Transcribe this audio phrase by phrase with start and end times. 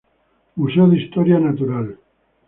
[0.55, 1.87] Museo de Historia Natural.